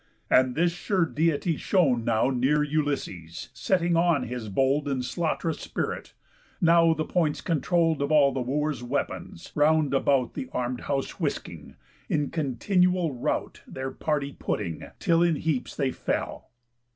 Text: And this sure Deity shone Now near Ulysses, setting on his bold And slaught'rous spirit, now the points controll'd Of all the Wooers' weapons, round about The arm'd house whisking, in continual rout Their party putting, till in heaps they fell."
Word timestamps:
And 0.31 0.55
this 0.55 0.71
sure 0.71 1.05
Deity 1.05 1.57
shone 1.57 2.03
Now 2.03 2.31
near 2.31 2.63
Ulysses, 2.63 3.49
setting 3.53 3.95
on 3.95 4.23
his 4.23 4.49
bold 4.49 4.87
And 4.87 5.03
slaught'rous 5.03 5.59
spirit, 5.59 6.15
now 6.59 6.95
the 6.95 7.05
points 7.05 7.39
controll'd 7.39 8.01
Of 8.01 8.11
all 8.11 8.31
the 8.31 8.41
Wooers' 8.41 8.81
weapons, 8.81 9.51
round 9.53 9.93
about 9.93 10.33
The 10.33 10.49
arm'd 10.53 10.81
house 10.81 11.19
whisking, 11.19 11.75
in 12.09 12.31
continual 12.31 13.13
rout 13.13 13.61
Their 13.67 13.91
party 13.91 14.33
putting, 14.39 14.83
till 14.97 15.21
in 15.21 15.35
heaps 15.35 15.75
they 15.75 15.91
fell." 15.91 16.49